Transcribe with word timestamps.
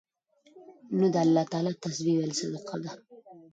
نو 0.97 1.05
د 1.13 1.15
الله 1.25 1.43
تعالی 1.51 1.73
تسبيح 1.83 2.15
ويل 2.17 2.33
صدقه 2.41 2.75
ده 2.83 2.91